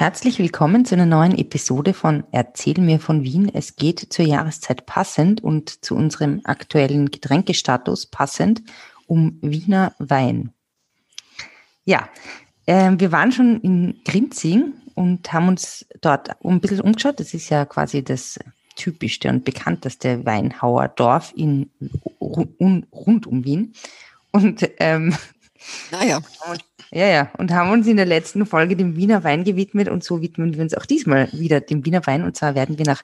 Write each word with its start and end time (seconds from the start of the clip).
Herzlich 0.00 0.38
willkommen 0.38 0.86
zu 0.86 0.94
einer 0.94 1.04
neuen 1.04 1.36
Episode 1.36 1.92
von 1.92 2.24
Erzähl 2.32 2.80
mir 2.80 3.00
von 3.00 3.22
Wien. 3.22 3.50
Es 3.52 3.76
geht 3.76 3.98
zur 4.10 4.24
Jahreszeit 4.24 4.86
passend 4.86 5.44
und 5.44 5.84
zu 5.84 5.94
unserem 5.94 6.40
aktuellen 6.44 7.10
Getränkestatus 7.10 8.06
passend 8.06 8.62
um 9.06 9.36
Wiener 9.42 9.92
Wein. 9.98 10.54
Ja, 11.84 12.08
äh, 12.64 12.92
wir 12.96 13.12
waren 13.12 13.30
schon 13.30 13.60
in 13.60 14.00
Grinzing 14.06 14.72
und 14.94 15.30
haben 15.34 15.48
uns 15.48 15.84
dort 16.00 16.30
ein 16.42 16.62
bisschen 16.62 16.80
umgeschaut. 16.80 17.20
Das 17.20 17.34
ist 17.34 17.50
ja 17.50 17.66
quasi 17.66 18.02
das 18.02 18.40
typischste 18.76 19.28
und 19.28 19.44
bekannteste 19.44 20.24
Weinhauerdorf 20.24 21.34
in, 21.36 21.68
rund 22.18 23.26
um 23.26 23.44
Wien. 23.44 23.74
Und 24.30 24.66
ähm, 24.78 25.14
naja. 25.90 26.20
Ja, 26.92 27.06
ja. 27.06 27.30
Und 27.38 27.52
haben 27.52 27.70
uns 27.70 27.86
in 27.86 27.96
der 27.96 28.06
letzten 28.06 28.46
Folge 28.46 28.76
dem 28.76 28.96
Wiener 28.96 29.22
Wein 29.24 29.44
gewidmet 29.44 29.88
und 29.88 30.02
so 30.02 30.20
widmen 30.20 30.54
wir 30.54 30.62
uns 30.62 30.74
auch 30.74 30.86
diesmal 30.86 31.28
wieder 31.32 31.60
dem 31.60 31.84
Wiener 31.84 32.06
Wein. 32.06 32.24
Und 32.24 32.36
zwar 32.36 32.54
werden 32.54 32.78
wir 32.78 32.86
nach 32.86 33.02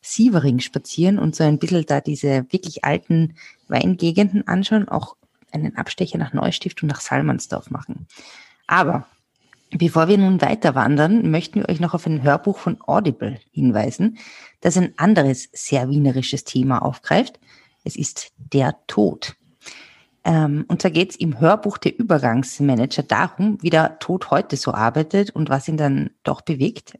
Sievering 0.00 0.60
spazieren 0.60 1.18
und 1.18 1.34
so 1.34 1.42
ein 1.42 1.58
bisschen 1.58 1.84
da 1.86 2.00
diese 2.00 2.46
wirklich 2.50 2.84
alten 2.84 3.34
Weingegenden 3.68 4.46
anschauen, 4.46 4.88
auch 4.88 5.16
einen 5.50 5.76
Abstecher 5.76 6.18
nach 6.18 6.32
Neustift 6.32 6.82
und 6.82 6.88
nach 6.88 7.00
Salmansdorf 7.00 7.70
machen. 7.70 8.06
Aber 8.68 9.06
bevor 9.70 10.06
wir 10.06 10.18
nun 10.18 10.40
weiter 10.40 10.74
wandern, 10.74 11.30
möchten 11.30 11.60
wir 11.60 11.68
euch 11.68 11.80
noch 11.80 11.94
auf 11.94 12.06
ein 12.06 12.22
Hörbuch 12.22 12.58
von 12.58 12.78
Audible 12.86 13.40
hinweisen, 13.50 14.18
das 14.60 14.76
ein 14.76 14.94
anderes 14.96 15.48
sehr 15.52 15.88
wienerisches 15.88 16.44
Thema 16.44 16.82
aufgreift. 16.82 17.40
Es 17.82 17.96
ist 17.96 18.32
der 18.36 18.76
Tod. 18.86 19.36
Ähm, 20.26 20.64
und 20.66 20.82
zwar 20.82 20.90
geht 20.90 21.10
es 21.10 21.16
im 21.16 21.38
Hörbuch 21.38 21.78
der 21.78 21.96
Übergangsmanager 21.96 23.04
darum, 23.04 23.58
wie 23.62 23.70
der 23.70 24.00
Tod 24.00 24.32
heute 24.32 24.56
so 24.56 24.74
arbeitet 24.74 25.30
und 25.30 25.48
was 25.48 25.68
ihn 25.68 25.76
dann 25.76 26.10
doch 26.24 26.40
bewegt. 26.40 26.98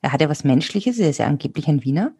Er 0.00 0.12
hat 0.12 0.20
ja 0.20 0.28
was 0.28 0.44
Menschliches, 0.44 0.98
er 1.00 1.10
ist 1.10 1.18
ja 1.18 1.26
angeblich 1.26 1.66
ein 1.66 1.84
Wiener. 1.84 2.12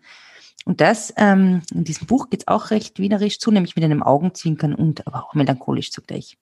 Und 0.64 0.80
das, 0.80 1.14
ähm, 1.16 1.62
in 1.72 1.84
diesem 1.84 2.08
Buch 2.08 2.28
geht 2.28 2.42
es 2.42 2.48
auch 2.48 2.70
recht 2.70 2.98
wienerisch 2.98 3.38
zu, 3.38 3.52
nämlich 3.52 3.76
mit 3.76 3.84
einem 3.84 4.02
Augenzwinkern 4.02 4.74
und 4.74 5.06
aber 5.06 5.24
auch 5.24 5.34
melancholisch 5.34 5.92
zugleich. 5.92 6.36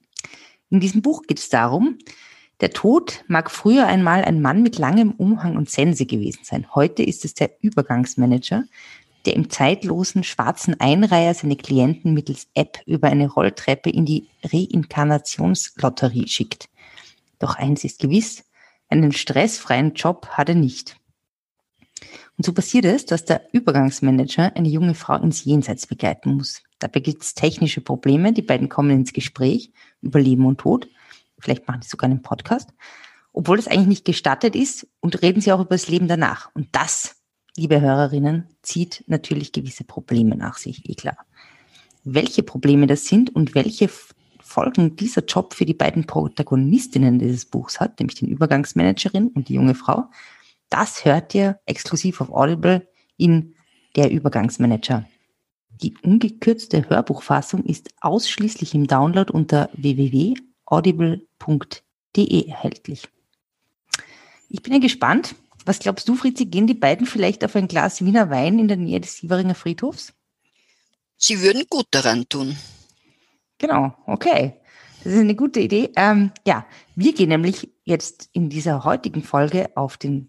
In 0.70 0.80
diesem 0.80 1.02
Buch 1.02 1.22
geht 1.26 1.38
es 1.38 1.50
darum, 1.50 1.98
der 2.62 2.70
Tod 2.70 3.24
mag 3.28 3.50
früher 3.50 3.86
einmal 3.86 4.24
ein 4.24 4.40
Mann 4.40 4.62
mit 4.62 4.78
langem 4.78 5.12
Umhang 5.12 5.56
und 5.56 5.68
Sense 5.68 6.06
gewesen 6.06 6.40
sein. 6.42 6.66
Heute 6.74 7.02
ist 7.02 7.26
es 7.26 7.34
der 7.34 7.50
Übergangsmanager, 7.60 8.64
der 9.26 9.34
im 9.34 9.50
zeitlosen 9.50 10.24
schwarzen 10.24 10.80
Einreiher 10.80 11.34
seine 11.34 11.56
Klienten 11.56 12.14
mittels 12.14 12.48
App 12.54 12.80
über 12.86 13.08
eine 13.08 13.28
Rolltreppe 13.28 13.90
in 13.90 14.06
die 14.06 14.28
Reinkarnationslotterie 14.44 16.28
schickt. 16.28 16.68
Doch 17.38 17.56
eins 17.56 17.84
ist 17.84 18.00
gewiss, 18.00 18.44
einen 18.88 19.12
stressfreien 19.12 19.94
Job 19.94 20.28
hat 20.28 20.48
er 20.48 20.54
nicht. 20.54 20.96
Und 22.36 22.46
so 22.46 22.52
passiert 22.52 22.86
es, 22.86 23.04
dass 23.04 23.26
der 23.26 23.42
Übergangsmanager 23.52 24.56
eine 24.56 24.68
junge 24.68 24.94
Frau 24.94 25.16
ins 25.16 25.44
Jenseits 25.44 25.86
begleiten 25.86 26.34
muss. 26.36 26.62
Dabei 26.78 27.00
gibt 27.00 27.22
es 27.22 27.34
technische 27.34 27.82
Probleme, 27.82 28.32
die 28.32 28.42
beiden 28.42 28.70
kommen 28.70 28.90
ins 28.90 29.12
Gespräch 29.12 29.72
über 30.00 30.18
Leben 30.20 30.46
und 30.46 30.58
Tod. 30.58 30.88
Vielleicht 31.38 31.68
machen 31.68 31.82
sie 31.82 31.90
sogar 31.90 32.08
einen 32.08 32.22
Podcast. 32.22 32.70
Obwohl 33.32 33.58
das 33.58 33.68
eigentlich 33.68 33.86
nicht 33.86 34.04
gestattet 34.06 34.56
ist 34.56 34.86
und 35.00 35.22
reden 35.22 35.40
sie 35.40 35.52
auch 35.52 35.60
über 35.60 35.74
das 35.74 35.88
Leben 35.88 36.08
danach. 36.08 36.50
Und 36.54 36.68
das 36.72 37.19
liebe 37.56 37.80
Hörerinnen, 37.80 38.46
zieht 38.62 39.04
natürlich 39.06 39.52
gewisse 39.52 39.84
Probleme 39.84 40.36
nach 40.36 40.58
sich, 40.58 40.88
eh 40.88 40.94
klar. 40.94 41.18
Welche 42.04 42.42
Probleme 42.42 42.86
das 42.86 43.06
sind 43.06 43.34
und 43.34 43.54
welche 43.54 43.88
Folgen 44.40 44.96
dieser 44.96 45.24
Job 45.24 45.54
für 45.54 45.64
die 45.64 45.74
beiden 45.74 46.06
Protagonistinnen 46.06 47.18
dieses 47.18 47.44
Buchs 47.44 47.78
hat, 47.78 48.00
nämlich 48.00 48.18
den 48.18 48.28
Übergangsmanagerin 48.28 49.28
und 49.28 49.48
die 49.48 49.54
junge 49.54 49.74
Frau, 49.74 50.06
das 50.70 51.04
hört 51.04 51.34
ihr 51.34 51.60
exklusiv 51.66 52.20
auf 52.20 52.30
Audible 52.30 52.88
in 53.16 53.54
Der 53.96 54.10
Übergangsmanager. 54.10 55.04
Die 55.82 55.94
ungekürzte 56.02 56.88
Hörbuchfassung 56.88 57.64
ist 57.64 57.90
ausschließlich 58.00 58.74
im 58.74 58.86
Download 58.86 59.32
unter 59.32 59.68
www.audible.de 59.72 62.48
erhältlich. 62.48 63.08
Ich 64.48 64.62
bin 64.62 64.74
ja 64.74 64.78
gespannt, 64.78 65.34
was 65.66 65.78
glaubst 65.78 66.08
du, 66.08 66.14
Fritzi, 66.16 66.46
gehen 66.46 66.66
die 66.66 66.74
beiden 66.74 67.06
vielleicht 67.06 67.44
auf 67.44 67.56
ein 67.56 67.68
Glas 67.68 68.04
Wiener 68.04 68.30
Wein 68.30 68.58
in 68.58 68.68
der 68.68 68.76
Nähe 68.76 69.00
des 69.00 69.18
Sieveringer 69.18 69.54
Friedhofs? 69.54 70.12
Sie 71.16 71.42
würden 71.42 71.64
gut 71.68 71.86
daran 71.90 72.28
tun. 72.28 72.56
Genau, 73.58 73.94
okay. 74.06 74.54
Das 75.04 75.12
ist 75.12 75.20
eine 75.20 75.34
gute 75.34 75.60
Idee. 75.60 75.90
Ähm, 75.96 76.30
ja, 76.46 76.66
wir 76.94 77.12
gehen 77.14 77.28
nämlich 77.28 77.70
jetzt 77.84 78.28
in 78.32 78.48
dieser 78.50 78.84
heutigen 78.84 79.22
Folge 79.22 79.70
auf 79.74 79.96
den, 79.96 80.28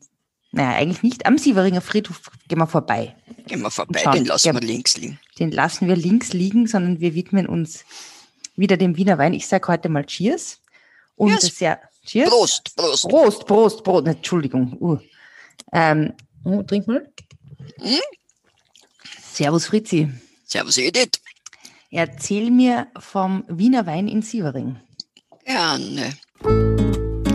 naja, 0.52 0.78
eigentlich 0.78 1.04
nicht, 1.04 1.26
am 1.26 1.38
Sieveringer 1.38 1.82
Friedhof 1.82 2.22
gehen 2.48 2.60
wir 2.60 2.68
vorbei. 2.68 3.16
Gehen 3.48 3.62
wir 3.62 3.72
vorbei, 3.72 4.02
schauen, 4.04 4.16
den 4.16 4.26
lassen 4.26 4.54
wir 4.54 4.62
links 4.62 4.98
liegen. 4.98 5.20
Den 5.40 5.52
lassen 5.52 5.88
wir 5.88 5.96
links 5.96 6.34
liegen, 6.34 6.68
sondern 6.68 7.00
wir 7.00 7.16
widmen 7.16 7.48
uns 7.48 7.86
wieder 8.56 8.78
dem 8.78 8.98
Wiener 8.98 9.18
Wein. 9.18 9.34
Ich 9.34 9.48
sage 9.48 9.68
heute 9.68 9.90
mal 9.90 10.06
Cheers. 10.06 10.60
Und 11.16 11.30
yes. 11.30 11.58
sehr, 11.58 11.80
Cheers. 12.06 12.30
Prost, 12.30 12.76
Prost. 12.76 13.10
Prost, 13.10 13.46
Prost, 13.46 13.84
Prost. 13.84 14.08
Entschuldigung. 14.08 14.76
Uh. 14.80 14.98
Ähm, 15.72 16.14
oh, 16.44 16.64
trink 16.64 16.88
mal. 16.88 17.08
Hm? 17.80 18.00
Servus 19.22 19.66
Fritzi. 19.68 20.10
Servus 20.46 20.78
Edith. 20.78 21.22
Erzähl 21.90 22.52
mir 22.52 22.88
vom 23.00 23.44
Wiener 23.48 23.86
Wein 23.86 24.08
in 24.08 24.22
Sievering. 24.22 24.80
Gerne. 25.46 26.14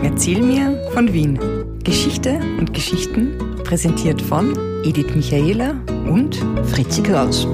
Erzähl 0.03 0.41
mir 0.41 0.89
von 0.93 1.13
Wien. 1.13 1.39
Geschichte 1.83 2.39
und 2.59 2.73
Geschichten 2.73 3.61
präsentiert 3.63 4.21
von 4.21 4.55
Edith 4.83 5.15
Michaela 5.15 5.71
und 6.09 6.35
Fritzi 6.65 7.01
Kraus. 7.01 7.47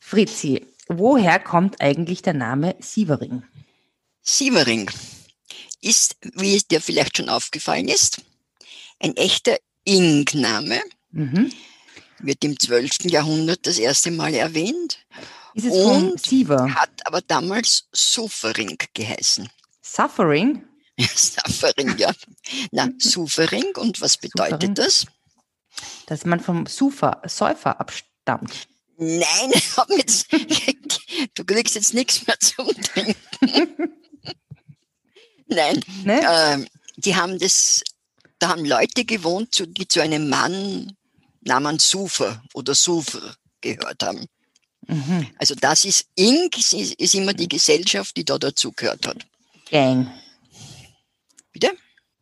Fritzi, 0.00 0.66
woher 0.88 1.38
kommt 1.38 1.80
eigentlich 1.80 2.22
der 2.22 2.34
Name 2.34 2.76
Sievering? 2.80 3.42
Sievering 4.22 4.90
ist, 5.80 6.16
wie 6.34 6.56
es 6.56 6.66
dir 6.66 6.80
vielleicht 6.80 7.16
schon 7.16 7.28
aufgefallen 7.28 7.88
ist, 7.88 8.22
ein 9.00 9.16
echter 9.16 9.58
Ing-Name. 9.84 10.80
Mhm. 11.10 11.52
Wird 12.20 12.44
im 12.44 12.58
12. 12.58 13.04
Jahrhundert 13.04 13.66
das 13.66 13.78
erste 13.78 14.10
Mal 14.10 14.34
erwähnt. 14.34 14.98
Und 15.54 16.20
hat 16.74 17.06
aber 17.06 17.20
damals 17.20 17.88
Suffering 17.92 18.76
geheißen. 18.94 19.48
Suffering? 19.80 20.64
Suffering, 20.98 21.96
ja. 21.96 22.12
Na, 22.70 22.88
Suffering. 22.98 23.76
Und 23.76 24.00
was 24.00 24.16
bedeutet 24.16 24.60
Suffering? 24.60 24.74
das? 24.74 25.06
Dass 26.06 26.24
man 26.24 26.40
vom 26.40 26.66
Sufer, 26.66 27.22
Säufer 27.26 27.80
abstammt. 27.80 28.68
Nein, 28.96 29.52
du 31.34 31.44
kriegst 31.44 31.76
jetzt 31.76 31.94
nichts 31.94 32.26
mehr 32.26 32.38
zum 32.40 32.68
Trinken. 32.82 33.94
Nein, 35.48 35.80
ne? 36.04 36.20
äh, 36.20 36.66
die 36.96 37.16
haben 37.16 37.38
das, 37.38 37.82
da 38.38 38.50
haben 38.50 38.64
Leute 38.64 39.04
gewohnt, 39.04 39.64
die 39.66 39.88
zu 39.88 40.00
einem 40.00 40.28
Mann 40.28 40.96
namens 41.42 41.88
Sufer 41.88 42.42
oder 42.54 42.74
Sufer 42.74 43.34
gehört 43.60 44.02
haben. 44.02 44.26
Mhm. 44.86 45.26
Also 45.38 45.54
das 45.54 45.84
ist 45.84 46.06
Ing, 46.14 46.50
ist, 46.56 46.72
ist 46.72 47.14
immer 47.14 47.34
die 47.34 47.48
Gesellschaft, 47.48 48.16
die 48.16 48.24
da 48.24 48.38
dazugehört 48.38 49.06
hat. 49.06 49.26
Gang. 49.70 50.10
Bitte? 51.52 51.72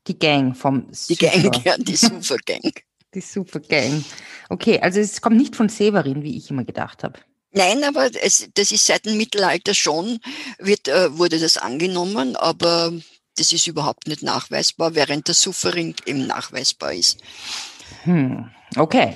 Die 0.07 0.19
Gang 0.19 0.57
vom 0.57 0.89
Super. 0.93 1.31
Die 1.31 1.43
Gang, 1.43 1.65
ja, 1.65 1.77
die 1.79 1.97
Super 1.97 2.37
Gang. 2.45 2.83
die 3.15 3.21
Super 3.21 3.61
Gang. 3.61 4.05
Okay, 4.49 4.81
also 4.81 5.01
es 5.01 5.21
kommt 5.21 5.37
nicht 5.37 5.57
von 5.57 5.69
Severin, 5.69 6.23
wie 6.23 6.37
ich 6.37 6.51
immer 6.51 6.65
gedacht 6.65 7.03
habe. 7.03 7.19
Nein, 7.53 7.85
aber 7.85 8.11
es, 8.23 8.49
das 8.55 8.71
ist 8.71 8.85
seit 8.85 9.07
dem 9.07 9.17
Mittelalter 9.17 9.73
schon, 9.73 10.19
wird, 10.59 10.89
äh, 10.89 11.17
wurde 11.17 11.39
das 11.39 11.57
angenommen, 11.57 12.37
aber 12.37 12.93
das 13.37 13.53
ist 13.53 13.67
überhaupt 13.67 14.09
nicht 14.09 14.23
nachweisbar, 14.23 14.95
während 14.95 15.29
der 15.29 15.35
Suffering 15.35 15.95
eben 16.07 16.27
nachweisbar 16.27 16.93
ist. 16.93 17.21
Hm, 18.05 18.51
okay. 18.77 19.15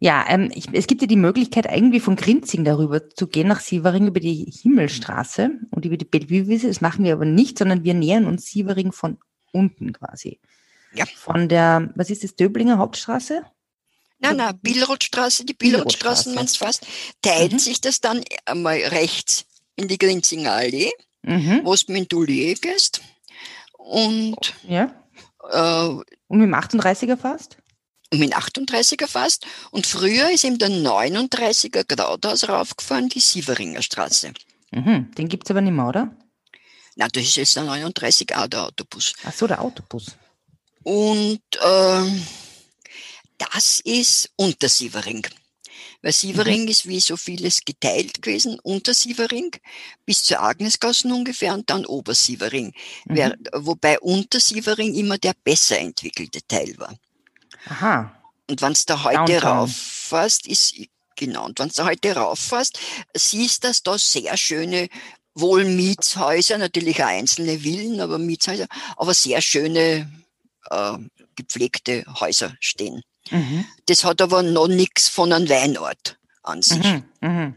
Ja, 0.00 0.24
ähm, 0.28 0.50
ich, 0.54 0.66
es 0.72 0.86
gibt 0.86 1.00
ja 1.00 1.08
die 1.08 1.16
Möglichkeit, 1.16 1.66
irgendwie 1.66 2.00
von 2.00 2.14
Grinzing 2.14 2.64
darüber 2.64 3.10
zu 3.10 3.26
gehen 3.26 3.48
nach 3.48 3.60
Sievering 3.60 4.06
über 4.06 4.20
die 4.20 4.52
Himmelstraße 4.62 5.50
und 5.70 5.84
über 5.84 5.96
die 5.96 6.04
Bellevue-Wiese. 6.04 6.68
Das 6.68 6.80
machen 6.80 7.04
wir 7.04 7.14
aber 7.14 7.24
nicht, 7.24 7.58
sondern 7.58 7.82
wir 7.82 7.94
nähern 7.94 8.26
uns 8.26 8.46
Sievering 8.46 8.92
von 8.92 9.18
unten 9.52 9.92
quasi. 9.92 10.38
Ja. 10.94 11.04
Von 11.16 11.48
der, 11.48 11.90
was 11.96 12.10
ist 12.10 12.22
das, 12.22 12.36
Döblinger 12.36 12.78
Hauptstraße? 12.78 13.42
Nein, 14.20 14.36
nein, 14.36 14.58
Billrothstraße, 14.60 15.44
die 15.44 15.54
Billrothstraßen, 15.54 16.34
wenn 16.36 16.44
es 16.44 16.56
fast, 16.56 16.86
teilt 17.22 17.52
mhm. 17.52 17.58
sich 17.58 17.80
das 17.80 18.00
dann 18.00 18.22
einmal 18.46 18.76
rechts 18.78 19.46
in 19.76 19.86
die 19.86 19.98
Grinzinger 19.98 20.52
Allee, 20.52 20.90
mhm. 21.22 21.60
wo 21.64 21.72
es 21.72 21.86
mit 21.86 21.96
dem 21.96 22.08
Dullier 22.08 22.54
gehst. 22.54 23.00
Und, 23.88 24.54
ja. 24.68 24.92
Äh, 25.50 25.88
und 26.26 26.38
mit 26.38 26.42
dem 26.42 26.54
38er 26.54 27.16
fast? 27.16 27.56
Und 28.12 28.18
mit 28.18 28.32
dem 28.32 28.38
38er 28.38 29.06
fast. 29.06 29.46
Und 29.70 29.86
früher 29.86 30.30
ist 30.30 30.44
eben 30.44 30.58
der 30.58 30.68
39er 30.68 31.84
geradeaus 31.84 32.48
raufgefahren, 32.48 33.08
die 33.08 33.20
Sieveringer 33.20 33.80
Straße. 33.80 34.32
Mhm. 34.72 35.10
Den 35.16 35.28
gibt 35.28 35.46
es 35.46 35.50
aber 35.50 35.62
nicht 35.62 35.72
mehr, 35.72 35.86
oder? 35.86 36.14
Na, 36.96 37.08
das 37.08 37.22
ist 37.22 37.36
jetzt 37.36 37.56
der 37.56 37.62
39a, 37.62 38.46
der 38.46 38.64
Autobus. 38.64 39.14
Ach 39.24 39.32
so, 39.32 39.46
der 39.46 39.62
Autobus. 39.62 40.16
Und 40.82 41.40
ähm, 41.64 42.26
das 43.38 43.80
ist 43.80 44.30
unter 44.36 44.68
Sievering. 44.68 45.26
Weil 46.00 46.12
Sievering 46.12 46.62
mhm. 46.62 46.68
ist 46.68 46.86
wie 46.86 47.00
so 47.00 47.16
vieles 47.16 47.64
geteilt 47.64 48.22
gewesen, 48.22 48.58
unter 48.62 48.94
Sievering 48.94 49.50
bis 50.06 50.22
zur 50.22 50.40
Agnesgassen 50.40 51.10
ungefähr 51.12 51.54
und 51.54 51.68
dann 51.70 51.86
Obersievering. 51.86 52.72
Mhm. 53.06 53.34
wobei 53.52 53.98
unter 54.00 54.38
Sievering 54.38 54.94
immer 54.94 55.18
der 55.18 55.34
besser 55.42 55.78
entwickelte 55.78 56.40
Teil 56.46 56.74
war. 56.78 56.94
Aha. 57.66 58.14
Und 58.48 58.62
wenn 58.62 58.72
du 58.72 58.80
da 58.86 59.04
heute 59.04 59.42
rauffährst, 59.42 60.46
ist, 60.46 60.74
genau, 61.16 61.46
und 61.46 61.58
wenn 61.58 61.68
du 61.68 61.74
da 61.74 61.86
heute 61.86 62.14
rauffährst, 62.14 62.78
siehst 63.14 63.64
du, 63.64 63.68
dass 63.68 63.82
da 63.82 63.98
sehr 63.98 64.36
schöne 64.36 64.88
wohl 65.34 65.64
Mietshäuser, 65.64 66.58
natürlich 66.58 67.02
auch 67.02 67.08
einzelne 67.08 67.60
Villen, 67.60 68.00
aber 68.00 68.18
Mietshäuser, 68.18 68.66
aber 68.96 69.14
sehr 69.14 69.40
schöne 69.40 70.10
äh, 70.70 70.98
gepflegte 71.36 72.04
Häuser 72.20 72.56
stehen. 72.60 73.02
Mhm. 73.30 73.64
Das 73.86 74.04
hat 74.04 74.20
aber 74.20 74.42
noch 74.42 74.68
nichts 74.68 75.08
von 75.08 75.32
einem 75.32 75.48
Weinort 75.48 76.18
an 76.42 76.62
sich. 76.62 76.84
Mhm, 76.84 77.04
mhm. 77.20 77.54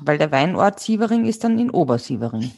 Weil 0.00 0.18
der 0.18 0.30
Weinort 0.30 0.80
Sievering 0.80 1.26
ist 1.26 1.44
dann 1.44 1.58
in 1.58 1.70
Obersievering. 1.70 2.52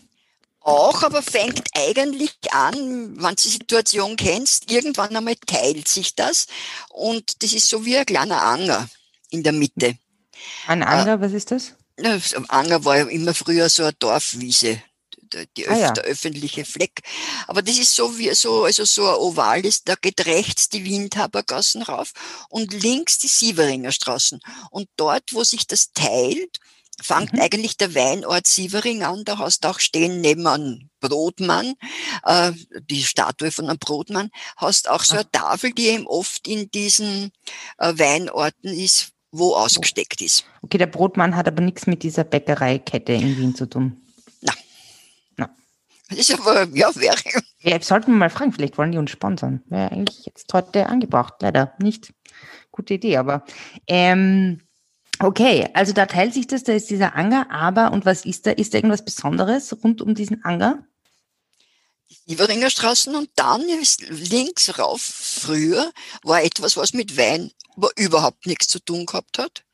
Auch, 0.60 1.02
aber 1.02 1.22
fängt 1.22 1.62
eigentlich 1.74 2.36
an, 2.50 3.16
wenn 3.16 3.30
du 3.30 3.42
die 3.42 3.48
Situation 3.48 4.16
kennst, 4.16 4.70
irgendwann 4.70 5.16
einmal 5.16 5.36
teilt 5.46 5.88
sich 5.88 6.14
das 6.14 6.46
und 6.90 7.42
das 7.42 7.52
ist 7.52 7.68
so 7.68 7.86
wie 7.86 7.96
ein 7.96 8.04
kleiner 8.04 8.42
Anger 8.42 8.88
in 9.30 9.42
der 9.42 9.52
Mitte. 9.52 9.96
Ein 10.66 10.82
Anger, 10.82 11.14
äh, 11.14 11.20
was 11.20 11.32
ist 11.32 11.52
das? 11.52 11.74
Anger 12.48 12.84
war 12.84 12.98
ja 12.98 13.06
immer 13.06 13.34
früher 13.34 13.68
so 13.68 13.84
eine 13.84 13.94
Dorfwiese 13.94 14.82
die, 15.56 15.68
ah, 15.68 15.76
ja. 15.76 15.92
der 15.92 16.04
öffentliche 16.04 16.64
Fleck. 16.64 17.02
Aber 17.46 17.62
das 17.62 17.78
ist 17.78 17.94
so 17.94 18.18
wie 18.18 18.32
so, 18.34 18.64
also 18.64 18.84
so 18.84 19.06
ein 19.08 19.16
Oval 19.16 19.64
ist, 19.64 19.88
da 19.88 19.94
geht 19.94 20.26
rechts 20.26 20.68
die 20.68 20.84
Windhabergassen 20.84 21.82
rauf 21.82 22.12
und 22.48 22.72
links 22.72 23.18
die 23.18 23.28
Sieveringer 23.28 23.92
Straßen. 23.92 24.40
Und 24.70 24.88
dort, 24.96 25.32
wo 25.32 25.44
sich 25.44 25.66
das 25.66 25.92
teilt, 25.92 26.58
fängt 27.00 27.32
mhm. 27.32 27.40
eigentlich 27.40 27.76
der 27.76 27.94
Weinort 27.94 28.46
Sievering 28.46 29.02
an. 29.02 29.24
Da 29.24 29.38
hast 29.38 29.64
du 29.64 29.68
auch 29.68 29.80
stehen 29.80 30.20
neben 30.20 30.46
einem 30.46 30.90
Brotmann, 31.00 31.74
äh, 32.24 32.52
die 32.90 33.02
Statue 33.02 33.50
von 33.50 33.68
einem 33.68 33.78
Brotmann, 33.78 34.30
hast 34.56 34.88
auch 34.88 35.04
so 35.04 35.14
eine 35.14 35.30
Tafel, 35.30 35.72
die 35.72 35.88
eben 35.88 36.06
oft 36.06 36.48
in 36.48 36.70
diesen 36.70 37.30
äh, 37.78 37.92
Weinorten 37.96 38.68
ist, 38.68 39.12
wo 39.30 39.54
ausgesteckt 39.54 40.20
ist. 40.22 40.44
Okay, 40.62 40.78
der 40.78 40.86
Brotmann 40.86 41.36
hat 41.36 41.46
aber 41.46 41.62
nichts 41.62 41.86
mit 41.86 42.02
dieser 42.02 42.24
Bäckereikette 42.24 43.12
in 43.12 43.36
Wien 43.36 43.54
zu 43.54 43.66
tun. 43.66 44.02
Das 46.08 46.18
ist 46.18 46.32
aber, 46.32 46.66
ja, 46.74 46.94
wäre. 46.96 47.16
Ja, 47.60 47.80
sollten 47.82 48.12
wir 48.12 48.18
mal 48.18 48.30
fragen, 48.30 48.52
vielleicht 48.52 48.78
wollen 48.78 48.92
die 48.92 48.98
uns 48.98 49.10
sponsern. 49.10 49.62
Wäre 49.66 49.90
eigentlich 49.90 50.24
jetzt 50.24 50.52
heute 50.54 50.86
angebracht, 50.86 51.34
leider 51.40 51.74
nicht. 51.78 52.12
Gute 52.70 52.94
Idee, 52.94 53.16
aber 53.16 53.44
ähm, 53.86 54.60
okay, 55.18 55.68
also 55.74 55.92
da 55.92 56.06
teilt 56.06 56.32
sich 56.34 56.46
das, 56.46 56.62
da 56.62 56.72
ist 56.72 56.88
dieser 56.88 57.16
Anger, 57.16 57.50
aber 57.50 57.92
und 57.92 58.06
was 58.06 58.24
ist 58.24 58.46
da? 58.46 58.52
Ist 58.52 58.72
da 58.72 58.78
irgendwas 58.78 59.04
Besonderes 59.04 59.76
rund 59.82 60.00
um 60.00 60.14
diesen 60.14 60.44
Anger? 60.44 60.84
Die 62.08 62.32
Iveringer 62.32 62.70
Straßen 62.70 63.14
und 63.14 63.30
dann 63.34 63.62
links 64.08 64.78
rauf 64.78 65.00
früher 65.02 65.90
war 66.22 66.42
etwas, 66.42 66.76
was 66.76 66.94
mit 66.94 67.18
Wein 67.18 67.50
überhaupt 67.96 68.46
nichts 68.46 68.68
zu 68.68 68.78
tun 68.78 69.04
gehabt 69.04 69.38
hat, 69.38 69.64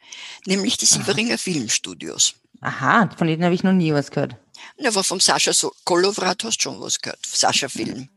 nämlich 0.46 0.76
die 0.76 0.86
Sieveringer 0.86 1.38
Filmstudios. 1.38 2.34
Aha, 2.60 3.10
von 3.16 3.26
denen 3.26 3.44
habe 3.44 3.54
ich 3.54 3.62
noch 3.62 3.72
nie 3.72 3.92
was 3.92 4.10
gehört. 4.10 4.36
Na, 4.78 4.88
aber 4.88 5.04
vom 5.04 5.20
Sascha 5.20 5.52
Kolovrat 5.84 6.44
hast 6.44 6.58
du 6.58 6.62
schon 6.62 6.80
was 6.80 7.00
gehört. 7.00 7.24
Sascha 7.26 7.68
Film. 7.68 8.08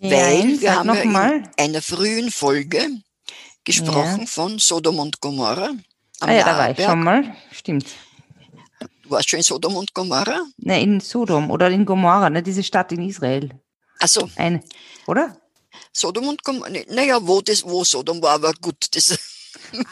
Ja, 0.00 0.10
Weil 0.10 0.60
wir 0.60 0.74
haben 0.76 0.94
ja 0.94 1.04
mal. 1.04 1.36
in 1.36 1.48
einer 1.56 1.82
frühen 1.82 2.30
Folge 2.30 2.88
gesprochen 3.64 4.20
ja. 4.20 4.26
von 4.26 4.58
Sodom 4.58 4.98
und 4.98 5.20
Gomorra. 5.20 5.70
ah 6.20 6.32
ja, 6.32 6.44
da 6.44 6.58
war 6.58 6.70
ich 6.70 6.84
schon 6.84 7.02
mal. 7.02 7.36
Stimmt. 7.52 7.86
Du 9.02 9.10
warst 9.10 9.30
schon 9.30 9.38
in 9.38 9.44
Sodom 9.44 9.76
und 9.76 9.94
Gomorra? 9.94 10.46
Nein, 10.58 10.82
in 10.82 11.00
Sodom 11.00 11.50
oder 11.50 11.70
in 11.70 11.84
Gomorra, 11.84 12.30
ne, 12.30 12.42
diese 12.42 12.62
Stadt 12.62 12.92
in 12.92 13.08
Israel. 13.08 13.50
Ach 14.00 14.08
so. 14.08 14.28
Eine, 14.36 14.62
oder? 15.06 15.36
Sodom 15.92 16.28
und 16.28 16.42
Gomorra, 16.42 16.70
naja, 16.88 17.18
wo, 17.22 17.40
das, 17.40 17.64
wo 17.64 17.84
Sodom 17.84 18.20
war, 18.22 18.34
aber 18.34 18.52
gut, 18.54 18.94
das 18.94 19.18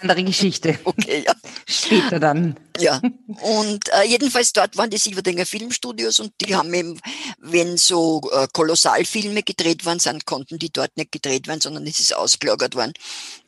andere 0.00 0.24
Geschichte. 0.24 0.78
Okay, 0.84 1.24
ja. 1.26 1.32
Später 1.66 2.20
dann. 2.20 2.56
Ja. 2.78 3.00
Und 3.42 3.88
äh, 3.92 4.06
jedenfalls 4.06 4.52
dort 4.52 4.76
waren 4.76 4.90
die 4.90 4.98
Silberdinger 4.98 5.46
Filmstudios 5.46 6.20
und 6.20 6.32
die 6.40 6.54
haben 6.54 6.72
eben, 6.74 7.00
wenn 7.38 7.76
so 7.76 8.20
äh, 8.32 8.46
Kolossalfilme 8.52 9.42
gedreht 9.42 9.86
worden 9.86 10.00
sind, 10.00 10.26
konnten 10.26 10.58
die 10.58 10.70
dort 10.70 10.96
nicht 10.96 11.12
gedreht 11.12 11.46
werden, 11.46 11.60
sondern 11.60 11.86
es 11.86 12.00
ist 12.00 12.14
ausgelagert 12.14 12.74
worden. 12.74 12.92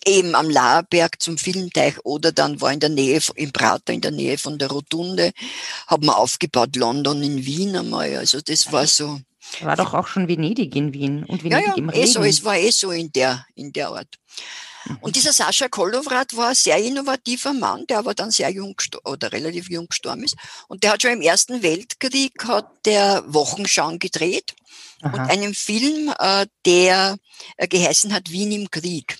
Eben 0.06 0.34
am 0.34 0.49
Laerberg 0.49 1.20
zum 1.20 1.38
Filmteich 1.38 2.05
oder 2.05 2.32
dann 2.32 2.60
war 2.60 2.72
in 2.72 2.81
der 2.81 2.90
Nähe, 2.90 3.20
im 3.34 3.52
Prater, 3.52 3.93
in 3.93 4.00
der 4.00 4.10
Nähe 4.10 4.38
von 4.38 4.58
der 4.58 4.69
Rotunde, 4.69 5.32
haben 5.87 6.06
wir 6.06 6.17
aufgebaut, 6.17 6.76
London 6.76 7.22
in 7.22 7.44
Wien 7.44 7.76
einmal. 7.76 8.17
Also 8.17 8.40
das 8.40 8.72
war 8.72 8.87
so. 8.87 9.20
War 9.60 9.76
doch 9.76 9.93
auch 9.94 10.06
schon 10.06 10.28
Venedig 10.28 10.75
in 10.75 10.93
Wien 10.93 11.25
und 11.25 11.44
Venedig 11.44 11.67
ja, 11.67 11.72
ja, 11.72 11.76
im 11.76 11.88
Regen. 11.88 12.02
Eh 12.02 12.06
so, 12.06 12.22
es 12.22 12.44
war 12.44 12.56
eh 12.56 12.70
so 12.70 12.90
in 12.90 13.12
der, 13.12 13.46
in 13.55 13.72
der 13.72 13.88
Art. 13.88 14.19
Und 15.00 15.16
dieser 15.16 15.32
Sascha 15.32 15.69
Kolovrat 15.69 16.36
war 16.36 16.48
ein 16.48 16.54
sehr 16.54 16.78
innovativer 16.78 17.52
Mann, 17.52 17.86
der 17.86 17.98
aber 17.98 18.14
dann 18.14 18.31
sehr 18.31 18.50
jung 18.50 18.76
oder 19.04 19.32
relativ 19.32 19.70
jung 19.70 19.88
gestorben 19.88 20.25
ist. 20.25 20.36
Und 20.69 20.82
der 20.82 20.92
hat 20.92 21.02
schon 21.02 21.12
im 21.12 21.22
Ersten 21.22 21.62
Weltkrieg 21.62 22.44
hat 22.44 22.70
der 22.84 23.25
Wochenschauen 23.26 23.98
gedreht 23.98 24.54
Aha. 25.02 25.12
und 25.12 25.20
einen 25.31 25.54
Film, 25.54 26.12
äh, 26.19 26.46
der 26.66 27.16
äh, 27.56 27.69
geheißen 27.69 28.12
hat 28.12 28.31
Wien 28.31 28.52
im 28.52 28.70
Krieg. 28.70 29.19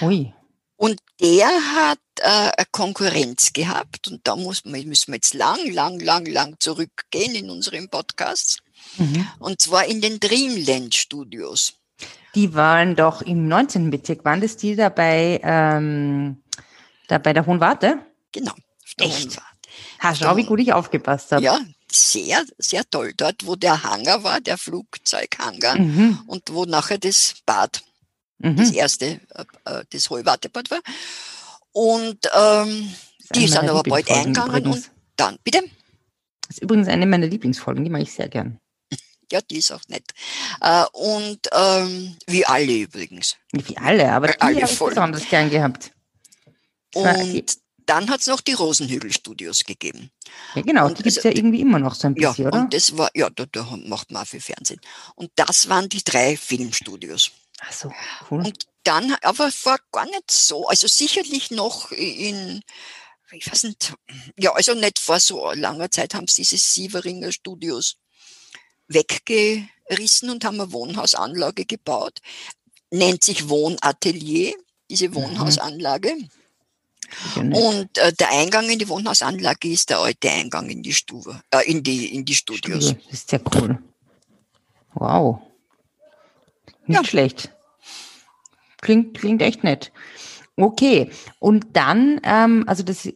Ui. 0.00 0.32
Und 0.76 1.00
der 1.20 1.48
hat 1.48 1.98
äh, 2.20 2.28
eine 2.28 2.66
Konkurrenz 2.70 3.52
gehabt 3.52 4.06
und 4.06 4.20
da 4.24 4.36
muss 4.36 4.64
man, 4.64 4.80
müssen 4.84 5.12
wir 5.12 5.16
jetzt 5.16 5.34
lang, 5.34 5.72
lang, 5.72 5.98
lang, 5.98 6.24
lang 6.26 6.54
zurückgehen 6.60 7.34
in 7.34 7.50
unseren 7.50 7.88
Podcasts. 7.88 8.58
Mhm. 8.96 9.26
Und 9.40 9.60
zwar 9.60 9.86
in 9.86 10.00
den 10.00 10.20
Dreamland 10.20 10.94
Studios. 10.94 11.74
Die 12.34 12.54
waren 12.54 12.96
doch 12.96 13.22
im 13.22 13.48
19. 13.48 13.90
Bezirk. 13.90 14.24
Waren 14.24 14.40
das 14.40 14.56
die 14.56 14.76
da 14.76 14.88
bei, 14.88 15.40
ähm, 15.42 16.42
da 17.08 17.18
bei 17.18 17.32
der 17.32 17.46
Hohen 17.46 17.60
Warte? 17.60 17.98
Genau. 18.32 18.52
Echt? 18.98 19.40
Hast 19.98 20.22
du 20.22 20.36
wie 20.36 20.44
gut 20.44 20.60
ich 20.60 20.72
aufgepasst 20.72 21.32
habe. 21.32 21.44
Ja, 21.44 21.60
sehr, 21.90 22.44
sehr 22.58 22.88
toll. 22.90 23.12
Dort, 23.16 23.46
wo 23.46 23.56
der 23.56 23.82
Hangar 23.82 24.22
war, 24.22 24.40
der 24.40 24.58
Flugzeughangar 24.58 25.78
mhm. 25.78 26.20
und 26.26 26.42
wo 26.52 26.64
nachher 26.64 26.98
das 26.98 27.34
Bad, 27.46 27.82
mhm. 28.38 28.56
das 28.56 28.70
erste, 28.70 29.20
äh, 29.34 29.44
äh 29.64 29.84
das 29.90 30.10
hohe 30.10 30.24
Wartebad 30.24 30.70
war. 30.70 30.80
Und 31.72 32.18
ähm, 32.34 32.92
die 33.34 33.46
sind 33.46 33.68
aber 33.68 33.82
bald 33.82 34.10
eingegangen 34.10 34.66
und 34.66 34.90
dann, 35.16 35.38
bitte? 35.44 35.62
Das 36.46 36.56
ist 36.56 36.62
übrigens 36.62 36.88
eine 36.88 37.06
meiner 37.06 37.26
Lieblingsfolgen, 37.26 37.84
die 37.84 37.90
mache 37.90 38.02
ich 38.02 38.12
sehr 38.12 38.28
gern. 38.28 38.58
Ja, 39.30 39.40
die 39.42 39.58
ist 39.58 39.72
auch 39.72 39.82
nett. 39.88 40.04
Äh, 40.60 40.84
und 40.92 41.40
ähm, 41.52 42.16
wie 42.26 42.46
alle 42.46 42.72
übrigens. 42.72 43.36
Wie 43.52 43.76
alle, 43.76 44.10
aber 44.10 44.28
die 44.28 44.40
alle 44.40 44.62
habe 44.62 44.72
ich 44.72 44.78
besonders 44.78 45.28
gern 45.28 45.50
gehabt. 45.50 45.92
Und 46.94 47.58
dann 47.88 48.10
hat 48.10 48.20
es 48.20 48.26
noch 48.26 48.40
die 48.42 48.52
Rosenhügel-Studios 48.52 49.64
gegeben. 49.64 50.10
Ja, 50.54 50.62
genau, 50.62 50.86
und 50.86 50.98
die 50.98 51.02
gibt 51.02 51.16
es 51.16 51.24
ja 51.24 51.30
irgendwie 51.30 51.60
immer 51.60 51.78
noch 51.78 51.94
so 51.94 52.06
ein 52.06 52.14
bisschen, 52.14 52.44
ja, 52.44 52.48
oder? 52.48 52.60
Und 52.60 52.74
das 52.74 52.96
war, 52.98 53.10
ja, 53.14 53.30
da, 53.30 53.46
da 53.50 53.64
macht 53.84 54.10
man 54.10 54.22
auch 54.22 54.26
viel 54.26 54.40
Fernsehen. 54.40 54.80
Und 55.14 55.30
das 55.36 55.68
waren 55.68 55.88
die 55.88 56.04
drei 56.04 56.36
Filmstudios. 56.36 57.30
Ach 57.60 57.72
so, 57.72 57.92
cool. 58.30 58.44
Und 58.44 58.66
dann, 58.84 59.16
aber 59.22 59.50
vor 59.50 59.78
gar 59.90 60.04
nicht 60.04 60.30
so, 60.30 60.68
also 60.68 60.86
sicherlich 60.86 61.50
noch 61.50 61.90
in, 61.92 62.60
ich 63.32 63.50
weiß 63.50 63.64
nicht, 63.64 63.94
ja, 64.38 64.52
also 64.52 64.74
nicht 64.74 64.98
vor 64.98 65.18
so 65.18 65.50
langer 65.52 65.90
Zeit 65.90 66.14
haben 66.14 66.26
sie 66.28 66.42
diese 66.42 66.58
Sieveringer 66.58 67.32
Studios 67.32 67.96
weggerissen 68.88 70.30
und 70.30 70.44
haben 70.44 70.60
eine 70.60 70.72
Wohnhausanlage 70.72 71.64
gebaut. 71.64 72.20
Nennt 72.90 73.22
sich 73.22 73.48
Wohnatelier, 73.48 74.54
diese 74.90 75.08
mhm. 75.08 75.14
Wohnhausanlage. 75.16 76.14
Mhm. 77.36 77.54
Und 77.54 77.98
äh, 77.98 78.12
der 78.12 78.30
Eingang 78.30 78.68
in 78.68 78.78
die 78.78 78.88
Wohnhausanlage 78.88 79.68
ist 79.68 79.90
der 79.90 79.98
alte 79.98 80.30
Eingang 80.30 80.68
in 80.68 80.82
die 80.82 80.92
Stube, 80.92 81.40
äh, 81.50 81.70
in 81.70 81.82
die 81.82 82.14
in 82.14 82.24
die 82.24 82.34
Studios. 82.34 82.94
Das 83.04 83.12
ist 83.12 83.32
ja 83.32 83.40
cool. 83.54 83.78
Wow. 84.94 85.40
Nicht 86.86 86.96
ja. 86.96 87.04
schlecht. 87.04 87.50
Klingt, 88.80 89.18
klingt 89.18 89.42
echt 89.42 89.64
nett. 89.64 89.92
Okay, 90.56 91.10
und 91.38 91.66
dann, 91.74 92.20
ähm, 92.24 92.64
also 92.66 92.82
das, 92.82 93.08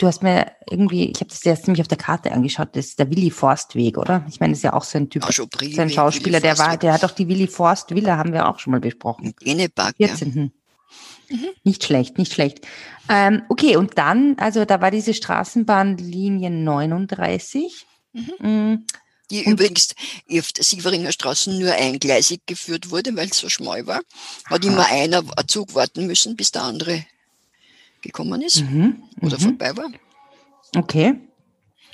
du 0.00 0.06
hast 0.06 0.22
mir 0.22 0.52
irgendwie, 0.68 1.10
ich 1.10 1.20
habe 1.20 1.28
das 1.28 1.44
jetzt 1.44 1.64
ziemlich 1.64 1.82
auf 1.82 1.88
der 1.88 1.98
Karte 1.98 2.32
angeschaut, 2.32 2.70
das 2.72 2.86
ist 2.86 2.98
der 2.98 3.10
Willy 3.10 3.30
Forstweg, 3.30 3.98
oder? 3.98 4.24
Ich 4.28 4.40
meine, 4.40 4.52
das 4.52 4.60
ist 4.60 4.64
ja 4.64 4.72
auch 4.72 4.84
so 4.84 4.98
ein 4.98 5.10
Typ, 5.10 5.24
so 5.30 5.46
ein 5.82 5.90
Schauspieler, 5.90 6.40
der 6.40 6.58
war, 6.58 6.76
der 6.76 6.94
hat 6.94 7.02
doch 7.02 7.10
die 7.10 7.28
Willy 7.28 7.46
Forst 7.46 7.94
Villa, 7.94 8.16
haben 8.16 8.32
wir 8.32 8.48
auch 8.48 8.58
schon 8.58 8.70
mal 8.70 8.80
besprochen. 8.80 9.34
Genepark, 9.38 9.96
14. 9.98 10.52
Ja. 11.28 11.36
Mhm. 11.36 11.48
Nicht 11.62 11.84
schlecht, 11.84 12.18
nicht 12.18 12.32
schlecht. 12.32 12.66
Ähm, 13.08 13.42
okay, 13.48 13.76
und 13.76 13.98
dann, 13.98 14.36
also 14.38 14.64
da 14.64 14.80
war 14.80 14.90
diese 14.90 15.14
Straßenbahnlinie 15.14 16.50
39. 16.50 17.86
Mhm. 18.12 18.32
Mm, 18.40 18.86
die 19.30 19.44
und? 19.44 19.52
übrigens 19.52 19.94
auf 20.32 20.52
der 20.52 20.64
Sieveringer 20.64 21.12
Straße 21.12 21.52
nur 21.52 21.72
eingleisig 21.72 22.40
geführt 22.46 22.90
wurde, 22.90 23.14
weil 23.14 23.28
es 23.28 23.38
so 23.38 23.48
schmal 23.48 23.86
war. 23.86 24.00
Hat 24.46 24.64
Aha. 24.64 24.72
immer 24.72 24.86
einer 24.86 25.22
Zug 25.46 25.74
warten 25.74 26.06
müssen, 26.06 26.34
bis 26.34 26.50
der 26.50 26.62
andere 26.62 27.04
gekommen 28.02 28.42
ist 28.42 28.62
mhm. 28.62 29.02
oder 29.20 29.36
mhm. 29.38 29.42
vorbei 29.42 29.76
war. 29.76 29.90
Okay. 30.76 31.14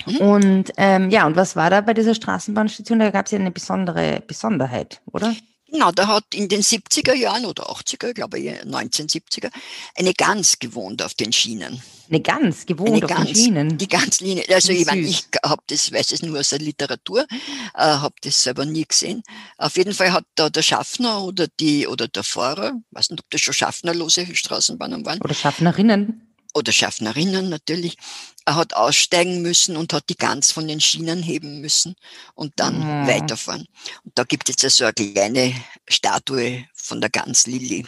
Mhm. 0.05 0.17
Und 0.17 0.71
ähm, 0.77 1.09
ja, 1.09 1.25
und 1.25 1.35
was 1.35 1.55
war 1.55 1.69
da 1.69 1.81
bei 1.81 1.93
dieser 1.93 2.15
Straßenbahnstation? 2.15 2.99
Da 2.99 3.11
gab 3.11 3.25
es 3.25 3.31
ja 3.31 3.39
eine 3.39 3.51
besondere 3.51 4.21
Besonderheit, 4.25 5.01
oder? 5.11 5.33
Genau, 5.69 5.91
da 5.91 6.07
hat 6.07 6.23
in 6.33 6.47
den 6.47 6.61
70er 6.61 7.13
Jahren 7.13 7.45
oder 7.45 7.69
80er, 7.69 8.13
glaube 8.13 8.39
ich, 8.39 8.49
1970er, 8.61 9.51
eine 9.95 10.13
Gans 10.13 10.59
gewohnt 10.59 11.03
auf 11.03 11.13
den 11.13 11.33
Schienen. 11.33 11.81
Eine 12.09 12.21
Gans 12.21 12.65
gewohnt 12.65 12.91
eine 12.91 13.03
auf 13.03 13.09
Gans, 13.09 13.27
den 13.27 13.35
Schienen? 13.35 13.77
Die 13.77 13.87
Ganslinie. 13.87 14.45
Also 14.49 14.71
ich, 14.71 14.85
mein, 14.85 15.03
ich 15.03 15.25
habe 15.43 15.61
das, 15.67 15.91
weiß 15.91 16.13
es 16.13 16.21
nur 16.21 16.39
aus 16.39 16.49
der 16.49 16.59
Literatur, 16.59 17.25
äh, 17.73 17.79
habe 17.79 18.15
das 18.21 18.41
selber 18.41 18.65
nie 18.65 18.85
gesehen. 18.85 19.23
Auf 19.57 19.75
jeden 19.75 19.93
Fall 19.93 20.13
hat 20.13 20.23
da 20.35 20.49
der 20.49 20.61
Schaffner 20.61 21.21
oder 21.23 21.47
die 21.59 21.85
oder 21.85 22.07
der 22.07 22.23
Fahrer, 22.23 22.73
weiß 22.91 23.09
nicht, 23.09 23.19
ob 23.19 23.29
das 23.29 23.41
schon 23.41 23.53
schaffnerlose 23.53 24.25
Straßenbahnen 24.33 25.05
waren. 25.05 25.19
Oder 25.21 25.33
Schaffnerinnen 25.33 26.26
oder 26.53 26.71
Schaffnerinnen 26.71 27.49
natürlich, 27.49 27.97
er 28.45 28.55
hat 28.55 28.73
aussteigen 28.73 29.41
müssen 29.41 29.75
und 29.75 29.93
hat 29.93 30.09
die 30.09 30.15
Gans 30.15 30.51
von 30.51 30.67
den 30.67 30.79
Schienen 30.79 31.21
heben 31.21 31.59
müssen 31.61 31.95
und 32.33 32.53
dann 32.55 32.79
mhm. 32.79 33.07
weiterfahren. 33.07 33.67
Und 34.03 34.17
da 34.17 34.23
gibt 34.23 34.49
es 34.49 34.61
jetzt 34.61 34.77
so 34.77 34.85
eine 34.85 34.93
kleine 34.93 35.53
Statue 35.89 36.65
von 36.73 37.01
der 37.01 37.09
Gans 37.09 37.45
Lilly. 37.45 37.85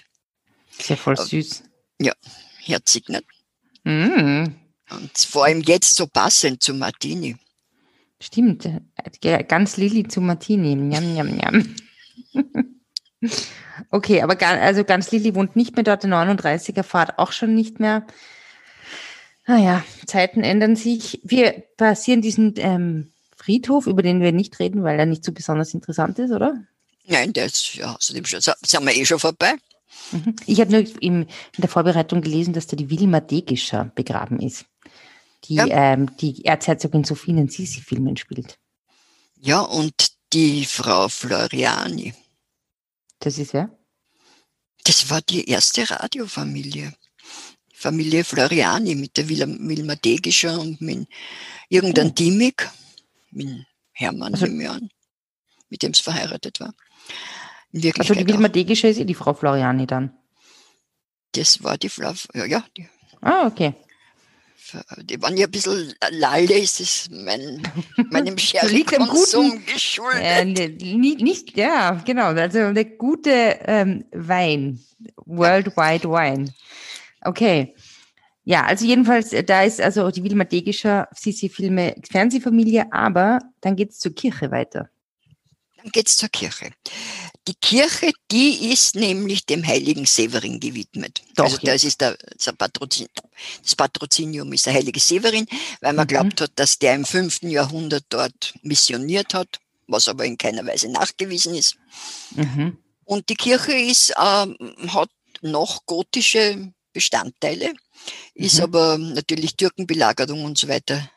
Sehr 0.82 0.98
voll 0.98 1.14
äh, 1.14 1.24
süß. 1.24 1.64
Ja, 2.02 2.14
herzig, 2.64 3.08
nicht? 3.10 3.26
Mhm. 3.84 4.56
Und 4.90 5.18
vor 5.18 5.46
allem 5.46 5.62
jetzt 5.62 5.96
so 5.96 6.08
passend 6.08 6.62
zu 6.62 6.74
Martini. 6.74 7.38
Stimmt, 8.22 8.66
äh, 9.22 9.44
ganz 9.44 9.78
Lilly 9.78 10.08
zu 10.08 10.20
Martini. 10.20 10.76
Njam, 10.76 11.14
njam, 11.14 11.28
njam. 11.28 11.76
okay, 13.92 14.22
aber 14.22 14.42
also 14.42 14.84
ganz 14.84 15.12
Lilly 15.12 15.36
wohnt 15.36 15.56
nicht 15.56 15.76
mehr 15.76 15.84
dort, 15.84 16.04
der 16.04 16.12
39er 16.12 16.84
Fahrt 16.84 17.18
auch 17.18 17.32
schon 17.32 17.56
nicht 17.56 17.80
mehr. 17.80 18.06
Naja, 19.50 19.84
ah 19.84 20.06
Zeiten 20.06 20.44
ändern 20.44 20.76
sich. 20.76 21.20
Wir 21.24 21.64
passieren 21.76 22.22
diesen 22.22 22.54
ähm, 22.58 23.12
Friedhof, 23.36 23.88
über 23.88 24.04
den 24.04 24.22
wir 24.22 24.32
nicht 24.32 24.60
reden, 24.60 24.84
weil 24.84 25.00
er 25.00 25.08
nicht 25.08 25.26
so 25.26 25.32
besonders 25.32 25.74
interessant 25.74 26.20
ist, 26.20 26.32
oder? 26.32 26.64
Nein, 27.08 27.34
der 27.34 27.48
ist, 27.48 27.74
ja, 27.74 27.96
außerdem 27.96 28.26
schon, 28.26 28.42
sind 28.42 28.86
wir 28.86 28.96
eh 28.96 29.06
schon 29.06 29.18
vorbei. 29.18 29.56
Mhm. 30.12 30.36
Ich 30.46 30.62
habe 30.62 30.72
nur 30.72 30.86
in 31.02 31.26
der 31.58 31.68
Vorbereitung 31.68 32.22
gelesen, 32.22 32.54
dass 32.54 32.68
da 32.68 32.76
die 32.76 32.92
Wilma 32.92 33.22
Degischer 33.22 33.92
begraben 33.96 34.40
ist, 34.40 34.66
die 35.46 35.56
ja. 35.56 35.66
ähm, 35.66 36.16
die 36.18 36.46
Erzherzogin 36.46 37.04
Sophie 37.04 37.32
in 37.32 37.50
Sisi-Filmen 37.50 38.18
spielt. 38.18 38.60
Ja, 39.42 39.62
und 39.62 40.12
die 40.32 40.64
Frau 40.64 41.10
Floriani. 41.10 42.14
Das 43.18 43.40
ist 43.40 43.54
wer? 43.54 43.76
Das 44.84 45.10
war 45.10 45.24
die 45.24 45.50
erste 45.50 45.90
Radiofamilie. 45.90 46.94
Familie 47.80 48.26
Floriani 48.26 48.94
mit 48.96 49.16
der 49.16 49.30
Wilma 49.30 49.96
Degischer 49.96 50.60
und 50.60 50.82
mit 50.82 51.08
irgendeinem 51.70 52.10
oh. 52.10 52.14
Dimik, 52.14 52.70
mit 53.32 53.66
Hermann 53.94 54.34
also, 54.34 54.48
mit 54.48 55.82
dem 55.82 55.92
es 55.92 56.02
verheiratet 56.02 56.60
war. 56.60 56.74
also 57.98 58.14
die 58.14 58.28
Wilma 58.28 58.50
Degischer 58.50 58.90
ist 58.90 59.00
eh 59.00 59.06
die 59.06 59.16
Frau 59.16 59.34
Floriani 59.34 59.88
dann? 59.88 60.12
Das 61.32 61.64
war 61.64 61.78
die 61.78 61.88
Frau, 61.88 62.14
ja, 62.34 62.46
ja. 62.46 62.66
Die, 62.76 62.90
ah, 63.22 63.48
okay. 63.48 63.74
Die 65.04 65.22
waren 65.22 65.38
ja 65.38 65.48
ein 65.48 65.52
bisschen 65.52 65.94
lalle, 66.12 66.60
ist 66.60 66.82
es 66.82 67.10
mein, 67.10 67.64
meinem 68.12 68.38
Sherry-Konsum 68.48 69.66
geschuldet. 69.66 70.22
Äh, 70.22 70.46
nicht, 70.98 71.22
nicht, 71.22 71.58
ja, 71.58 71.92
genau. 72.06 72.28
Also 72.28 72.74
der 72.74 72.86
gute 72.86 73.58
ähm, 73.66 74.04
Wein, 74.12 74.84
Worldwide 75.26 76.10
Wine. 76.10 76.54
Okay. 77.22 77.76
Ja, 78.44 78.66
also 78.66 78.86
jedenfalls, 78.86 79.34
äh, 79.34 79.44
da 79.44 79.64
ist 79.64 79.80
also 79.80 80.10
die 80.12 80.24
Wilma 80.24 80.44
Degischer 80.44 81.08
Sissi-Filme 81.16 81.96
Fernsehfamilie, 82.10 82.92
aber 82.92 83.40
dann 83.62 83.76
geht 83.76 83.92
es 83.92 84.00
zur 84.00 84.16
Kirche 84.16 84.50
weiter. 84.50 84.90
Dann 85.78 85.92
geht 85.92 86.08
es 86.08 86.18
zur 86.18 86.30
Kirche. 86.30 86.72
Die 87.48 87.54
Kirche, 87.56 88.12
die 88.32 88.72
ist 88.72 88.96
nämlich 88.96 89.46
dem 89.46 89.66
heiligen 89.66 90.06
Severin 90.06 90.60
gewidmet. 90.60 91.22
Doch, 91.36 91.46
also 91.46 91.58
das 91.64 91.84
ist 91.84 92.02
der, 92.02 92.18
das, 92.38 92.54
Patrozin, 92.56 93.08
das 93.64 93.76
Patrozinium 93.76 94.52
ist 94.52 94.66
der 94.66 94.74
heilige 94.74 95.00
Severin, 95.00 95.46
weil 95.82 95.94
man 95.94 96.06
mhm. 96.06 96.10
glaubt 96.10 96.42
hat, 96.42 96.52
dass 96.56 96.80
der 96.80 96.96
im 96.96 97.06
fünften 97.06 97.50
Jahrhundert 97.50 98.06
dort 98.10 98.54
missioniert 98.62 99.34
hat, 99.34 99.60
was 99.88 100.08
aber 100.08 100.26
in 100.26 100.38
keiner 100.38 100.66
Weise 100.66 100.92
nachgewiesen 100.92 101.56
ist. 101.56 101.78
Mhm. 102.36 102.78
Und 103.06 103.30
die 103.30 103.36
Kirche 103.36 103.74
ist, 103.74 104.14
ähm, 104.20 104.58
hat 104.88 105.10
noch 105.42 105.86
gotische 105.86 106.74
Bestandteile, 106.94 107.74
ist 108.34 108.58
mhm. 108.58 108.64
aber 108.64 108.98
natürlich 108.98 109.56
Türkenbelagerung 109.56 110.44
und 110.44 110.58
so 110.58 110.68
weiter 110.68 111.10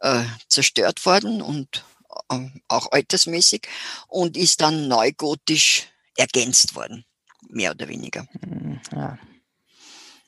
äh, 0.00 0.24
zerstört 0.48 1.04
worden 1.06 1.42
und 1.42 1.84
äh, 2.30 2.46
auch 2.68 2.92
altersmäßig 2.92 3.68
und 4.08 4.36
ist 4.36 4.60
dann 4.60 4.88
neugotisch 4.88 5.88
ergänzt 6.16 6.74
worden, 6.74 7.04
mehr 7.48 7.72
oder 7.72 7.88
weniger. 7.88 8.26
Mhm, 8.40 8.80
ja. 8.92 9.18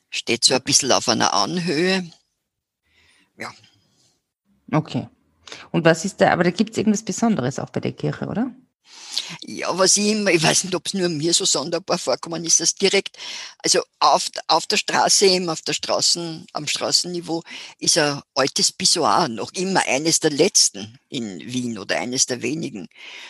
Steht 0.09 0.43
so 0.43 0.53
ein 0.53 0.63
bisschen 0.63 0.91
auf 0.91 1.07
einer 1.07 1.33
Anhöhe. 1.33 2.11
Ja. 3.37 3.51
Okay. 4.71 5.07
Und 5.71 5.85
was 5.85 6.05
ist 6.05 6.19
da, 6.21 6.31
aber 6.31 6.43
da 6.43 6.51
gibt 6.51 6.71
es 6.71 6.77
irgendwas 6.77 7.03
Besonderes 7.03 7.59
auch 7.59 7.69
bei 7.69 7.79
der 7.79 7.93
Kirche, 7.93 8.27
oder? 8.27 8.53
Ja, 9.41 9.77
was 9.77 9.97
ich 9.97 10.07
immer, 10.07 10.31
ich 10.31 10.43
weiß 10.43 10.65
nicht, 10.65 10.75
ob 10.75 10.85
es 10.85 10.93
nur 10.93 11.09
mir 11.09 11.33
so 11.33 11.45
sonderbar 11.45 11.97
vorkommen 11.97 12.43
ist, 12.45 12.59
dass 12.59 12.75
direkt, 12.75 13.17
also 13.59 13.81
auf, 13.99 14.29
auf 14.47 14.65
der 14.67 14.77
Straße, 14.77 15.25
eben 15.25 15.49
auf 15.49 15.61
der 15.61 15.73
Straßen, 15.73 16.45
am 16.53 16.67
Straßenniveau, 16.67 17.43
ist 17.79 17.97
ein 17.97 18.21
altes 18.35 18.71
Pissoir, 18.71 19.27
noch 19.27 19.51
immer 19.53 19.81
eines 19.87 20.19
der 20.19 20.31
letzten 20.31 20.97
in 21.09 21.39
Wien 21.39 21.77
oder 21.77 21.97
eines 21.97 22.25
der 22.25 22.41
wenigen, 22.41 22.87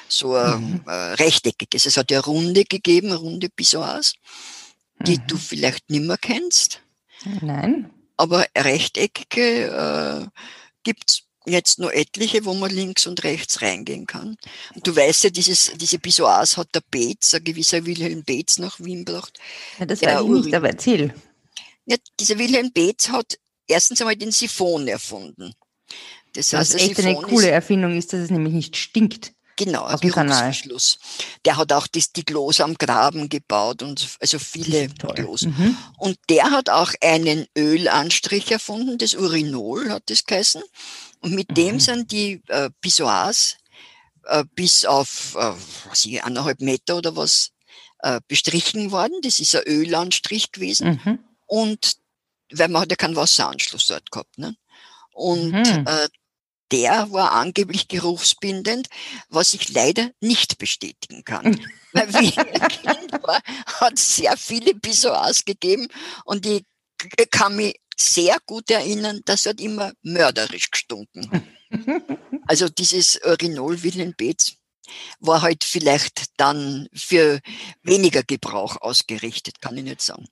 so 0.08 0.36
ein 0.36 0.62
mhm. 0.62 0.81
äh, 0.86 1.13
rechteckiges. 1.13 1.86
Es 1.86 1.98
hat 1.98 2.12
ja 2.12 2.20
Runde 2.20 2.65
gegeben, 2.65 3.12
runde 3.12 3.50
Pissoirs, 3.50 4.13
die 5.00 5.17
mhm. 5.17 5.27
du 5.27 5.38
vielleicht 5.38 5.89
nimmer 5.89 6.17
kennst. 6.17 6.81
Nein. 7.41 7.89
Aber 8.17 8.46
rechteckige 8.55 9.67
äh, 10.24 10.27
gibt's 10.84 11.24
jetzt 11.45 11.79
nur 11.79 11.93
etliche, 11.93 12.45
wo 12.45 12.53
man 12.53 12.71
links 12.71 13.07
und 13.07 13.24
rechts 13.24 13.62
reingehen 13.62 14.05
kann. 14.05 14.38
Und 14.75 14.86
du 14.86 14.95
weißt 14.95 15.25
ja, 15.25 15.29
dieses, 15.29 15.71
diese 15.75 16.00
Pissoirs 16.00 16.57
hat 16.57 16.69
der 16.74 16.83
Beetz, 16.91 17.33
ein 17.33 17.43
gewisser 17.43 17.86
Wilhelm 17.86 18.24
Beetz 18.24 18.60
nach 18.60 18.79
Wien 18.79 19.05
gebracht. 19.05 19.39
Ja, 19.79 19.86
das 19.86 20.01
ich 20.01 20.07
nicht, 20.07 20.53
aber 20.53 20.69
erzähl. 20.69 21.13
Ja, 21.86 21.98
dieser 22.19 22.38
Wilhelm 22.38 22.71
Beetz 22.71 23.10
hat 23.10 23.39
erstens 23.67 24.01
einmal 24.01 24.15
den 24.15 24.31
Siphon 24.31 24.88
erfunden. 24.88 25.53
Das 26.33 26.53
heißt, 26.53 26.75
Was 26.75 26.81
echt 26.81 27.00
eine 27.00 27.15
coole 27.15 27.50
Erfindung 27.50 27.98
ist, 27.98 28.13
dass 28.13 28.21
es 28.21 28.29
nämlich 28.29 28.53
nicht 28.53 28.77
stinkt. 28.77 29.33
Genau, 29.57 29.83
ein 29.83 30.00
Geruchsverschluss. 30.00 30.98
Der 31.45 31.57
hat 31.57 31.71
auch 31.74 31.86
das, 31.86 32.12
die 32.13 32.24
Klos 32.24 32.62
am 32.62 32.75
Graben 32.75 33.29
gebaut 33.29 33.83
und 33.83 34.07
also 34.19 34.39
viele 34.39 34.89
Klos. 34.89 35.43
Mhm. 35.43 35.77
Und 35.98 36.17
der 36.29 36.51
hat 36.51 36.69
auch 36.69 36.93
einen 37.01 37.45
Ölanstrich 37.55 38.51
erfunden, 38.51 38.98
das 38.98 39.13
Urinol 39.13 39.91
hat 39.91 40.03
das 40.07 40.25
geheißen. 40.25 40.63
Und 41.21 41.33
mit 41.33 41.49
mhm. 41.51 41.55
dem 41.55 41.79
sind 41.79 42.11
die 42.11 42.41
äh, 42.47 42.69
Pissoirs 42.81 43.57
äh, 44.25 44.43
bis 44.55 44.85
auf 44.85 45.35
äh, 45.35 45.53
was 45.89 46.05
ich, 46.05 46.23
eineinhalb 46.23 46.61
Meter 46.61 46.97
oder 46.97 47.15
was 47.15 47.51
äh, 47.99 48.19
bestrichen 48.27 48.91
worden. 48.91 49.21
Das 49.21 49.39
ist 49.39 49.55
ein 49.55 49.63
Ölanstrich 49.65 50.51
gewesen. 50.51 51.01
Mhm. 51.03 51.19
Und 51.45 51.97
weil 52.51 52.67
man 52.67 52.81
hat 52.81 52.89
ja 52.91 52.95
keinen 52.95 53.15
Wasseranschluss 53.15 53.87
dort 53.87 54.11
gehabt. 54.11 54.37
Ne? 54.37 54.55
Und 55.13 55.51
mhm. 55.51 55.85
äh, 55.87 56.07
der 56.71 57.11
war 57.11 57.33
angeblich 57.33 57.87
geruchsbindend, 57.87 58.87
was 59.29 59.53
ich 59.53 59.69
leider 59.73 60.11
nicht 60.21 60.57
bestätigen 60.57 61.23
kann. 61.25 61.59
Weil 61.91 62.13
wie 62.13 62.29
ich 62.29 62.37
ein 62.37 62.67
Kind 62.69 63.11
war, 63.23 63.41
hat 63.65 63.93
es 63.95 64.15
sehr 64.15 64.37
viele 64.37 64.73
Pissoirs 64.73 65.43
gegeben 65.43 65.89
und 66.23 66.45
ich 66.45 66.63
kann 67.29 67.57
mich 67.57 67.80
sehr 67.98 68.38
gut 68.45 68.69
erinnern, 68.71 69.21
das 69.25 69.45
hat 69.45 69.62
immer 69.62 69.91
mörderisch 70.01 70.71
gestunken. 70.71 71.29
also 72.48 72.69
dieses 72.69 73.19
Urinol 73.24 73.83
Wilhelm 73.83 74.13
Beetz 74.15 74.53
war 75.19 75.41
halt 75.41 75.63
vielleicht 75.63 76.25
dann 76.38 76.88
für 76.93 77.39
weniger 77.83 78.24
Gebrauch 78.24 78.77
ausgerichtet, 78.81 79.62
kann 79.62 79.77
ich 79.77 79.83
nicht 79.83 80.01
sagen. 80.01 80.25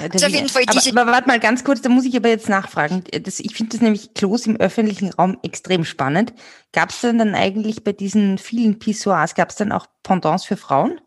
Ja, 0.00 0.08
also 0.10 0.26
auf 0.26 0.32
jeden 0.32 0.48
Fall 0.48 0.64
diese 0.66 0.90
aber, 0.90 1.02
aber 1.02 1.12
warte 1.12 1.28
mal 1.28 1.40
ganz 1.40 1.64
kurz, 1.64 1.82
da 1.82 1.88
muss 1.88 2.04
ich 2.04 2.16
aber 2.16 2.28
jetzt 2.28 2.48
nachfragen. 2.48 3.04
Das, 3.22 3.40
ich 3.40 3.54
finde 3.54 3.72
das 3.72 3.82
nämlich 3.82 4.14
Klos 4.14 4.46
im 4.46 4.56
öffentlichen 4.56 5.12
Raum 5.12 5.38
extrem 5.42 5.84
spannend. 5.84 6.32
Gab 6.72 6.90
es 6.90 7.00
denn 7.00 7.18
dann 7.18 7.34
eigentlich 7.34 7.84
bei 7.84 7.92
diesen 7.92 8.38
vielen 8.38 8.78
Pissoirs, 8.78 9.34
gab 9.34 9.50
es 9.50 9.56
dann 9.56 9.72
auch 9.72 9.86
Pendants 10.02 10.44
für 10.44 10.56
Frauen? 10.56 11.00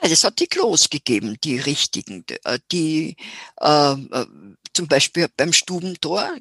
Es 0.00 0.24
hat 0.24 0.40
die 0.40 0.48
Klos 0.48 0.90
gegeben, 0.90 1.36
die 1.44 1.58
richtigen, 1.58 2.24
die 2.70 3.16
äh, 3.60 3.92
äh, 3.92 4.26
zum 4.74 4.88
Beispiel 4.88 5.28
beim 5.36 5.52
Stubentor 5.52 6.36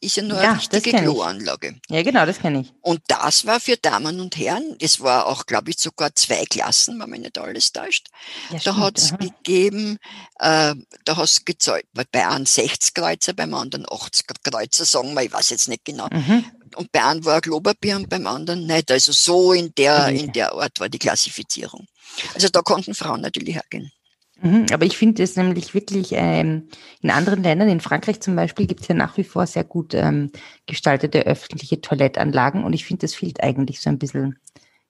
ist 0.00 0.16
ja 0.16 0.22
nur 0.22 0.42
ja, 0.42 0.52
eine 0.52 0.60
richtige 0.60 0.90
Kloanlage. 0.90 1.76
Ja, 1.88 2.02
genau, 2.02 2.26
das 2.26 2.40
kenne 2.40 2.62
ich. 2.62 2.72
Und 2.80 3.00
das 3.06 3.46
war 3.46 3.60
für 3.60 3.76
Damen 3.76 4.20
und 4.20 4.36
Herren, 4.36 4.76
es 4.80 5.00
war 5.00 5.26
auch, 5.26 5.46
glaube 5.46 5.70
ich, 5.70 5.78
sogar 5.78 6.14
zwei 6.14 6.44
Klassen, 6.46 6.98
wenn 7.00 7.10
man 7.10 7.20
nicht 7.20 7.38
alles 7.38 7.72
täuscht. 7.72 8.08
Ja, 8.50 8.58
da 8.64 8.76
hat 8.76 8.98
es 8.98 9.16
gegeben, 9.16 9.98
äh, 10.40 10.74
da 11.04 11.16
hast 11.16 11.40
du 11.40 11.44
gezahlt, 11.44 11.86
bei 11.92 12.26
einem 12.26 12.46
60 12.46 12.94
Kreuzer, 12.94 13.34
beim 13.34 13.54
anderen 13.54 13.86
80 13.88 14.26
Kreuzer, 14.42 14.84
sagen 14.84 15.14
wir, 15.14 15.22
ich 15.22 15.32
weiß 15.32 15.50
jetzt 15.50 15.68
nicht 15.68 15.84
genau. 15.84 16.08
Mhm. 16.10 16.44
Und 16.74 16.92
bei 16.92 17.04
einem 17.04 17.24
war 17.24 17.36
ein 17.36 17.40
Klopapier 17.40 17.96
und 17.96 18.08
beim 18.08 18.26
anderen 18.26 18.66
nicht. 18.66 18.90
Also 18.90 19.12
so 19.12 19.52
in 19.52 19.72
der, 19.76 20.08
in 20.08 20.32
der 20.32 20.52
Art 20.52 20.80
war 20.80 20.88
die 20.88 20.98
Klassifizierung. 20.98 21.86
Also 22.34 22.48
da 22.48 22.62
konnten 22.62 22.94
Frauen 22.94 23.20
natürlich 23.20 23.54
hergehen. 23.54 23.92
Mhm, 24.40 24.66
aber 24.72 24.86
ich 24.86 24.96
finde 24.96 25.22
es 25.22 25.36
nämlich 25.36 25.74
wirklich 25.74 26.12
ähm, 26.12 26.68
in 27.00 27.10
anderen 27.10 27.42
Ländern, 27.42 27.68
in 27.68 27.80
Frankreich 27.80 28.20
zum 28.20 28.36
Beispiel, 28.36 28.66
gibt 28.66 28.82
es 28.82 28.88
ja 28.88 28.94
nach 28.94 29.16
wie 29.16 29.24
vor 29.24 29.46
sehr 29.46 29.64
gut 29.64 29.94
ähm, 29.94 30.30
gestaltete 30.66 31.26
öffentliche 31.26 31.80
Toilettanlagen 31.80 32.62
und 32.62 32.72
ich 32.72 32.84
finde, 32.84 33.00
das 33.00 33.14
fehlt 33.14 33.42
eigentlich 33.42 33.80
so 33.80 33.90
ein 33.90 33.98
bisschen 33.98 34.38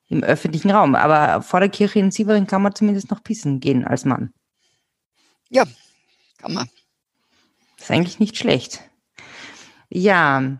im 0.08 0.22
öffentlichen 0.22 0.70
Raum. 0.70 0.94
Aber 0.94 1.42
vor 1.42 1.60
der 1.60 1.68
Kirche 1.70 1.98
in 1.98 2.10
Sievering 2.10 2.46
kann 2.46 2.62
man 2.62 2.74
zumindest 2.74 3.10
noch 3.10 3.22
pissen 3.22 3.60
gehen 3.60 3.86
als 3.86 4.04
Mann. 4.04 4.32
Ja, 5.50 5.64
kann 6.38 6.52
man. 6.52 6.68
Ist 7.78 7.90
eigentlich 7.90 8.18
nicht 8.18 8.36
schlecht. 8.36 8.82
Ja, 9.88 10.58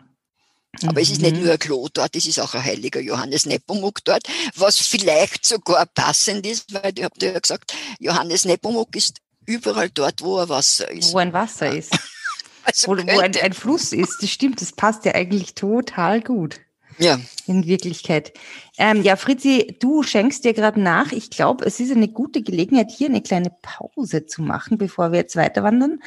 aber 0.87 1.01
es 1.01 1.09
ist 1.09 1.21
nicht 1.21 1.35
mhm. 1.35 1.43
nur 1.43 1.53
ein 1.53 1.59
Klo 1.59 1.87
dort, 1.93 2.15
es 2.15 2.25
ist 2.25 2.39
auch 2.39 2.53
ein 2.53 2.63
heiliger 2.63 2.99
Johannes 2.99 3.45
Nepomuk 3.45 4.03
dort, 4.05 4.27
was 4.55 4.77
vielleicht 4.77 5.45
sogar 5.45 5.85
passend 5.85 6.45
ist, 6.45 6.73
weil 6.73 6.93
ich 6.95 7.03
habe 7.03 7.17
dir 7.19 7.33
ja 7.33 7.39
gesagt, 7.39 7.73
Johannes 7.99 8.45
Nepomuk 8.45 8.95
ist 8.95 9.17
überall 9.45 9.89
dort, 9.89 10.21
wo 10.21 10.37
ein 10.37 10.49
Wasser 10.49 10.89
ist. 10.91 11.13
Wo 11.13 11.17
ein 11.17 11.33
Wasser 11.33 11.73
ist. 11.73 11.91
also 12.63 12.91
wo, 12.91 12.97
wo 12.97 13.19
ein, 13.19 13.35
ein, 13.35 13.53
Fluss 13.53 13.91
ist, 13.91 14.21
das 14.21 14.29
stimmt, 14.29 14.61
das 14.61 14.71
passt 14.71 15.05
ja 15.05 15.15
eigentlich 15.15 15.55
total 15.55 16.21
gut. 16.21 16.59
Ja. 16.99 17.17
In 17.47 17.65
Wirklichkeit. 17.65 18.33
Ähm, 18.77 19.03
ja, 19.03 19.15
Fritzi, 19.15 19.77
du 19.79 20.03
schenkst 20.03 20.43
dir 20.43 20.53
gerade 20.53 20.81
nach. 20.81 21.13
Ich 21.13 21.29
glaube, 21.29 21.65
es 21.65 21.79
ist 21.79 21.91
eine 21.91 22.09
gute 22.09 22.41
Gelegenheit, 22.41 22.91
hier 22.91 23.07
eine 23.07 23.21
kleine 23.21 23.51
Pause 23.61 24.25
zu 24.25 24.41
machen, 24.41 24.77
bevor 24.77 25.13
wir 25.13 25.19
jetzt 25.19 25.37
weiter 25.37 25.63
wandern. 25.63 26.01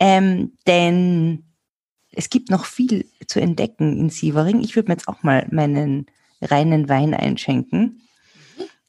Ähm, 0.00 0.56
denn 0.66 1.44
es 2.18 2.30
gibt 2.30 2.50
noch 2.50 2.64
viel 2.64 3.06
zu 3.28 3.40
entdecken 3.40 3.96
in 3.96 4.10
Sievering. 4.10 4.60
Ich 4.60 4.74
würde 4.74 4.88
mir 4.88 4.94
jetzt 4.94 5.06
auch 5.06 5.22
mal 5.22 5.46
meinen 5.52 6.06
reinen 6.42 6.88
Wein 6.88 7.14
einschenken. 7.14 8.02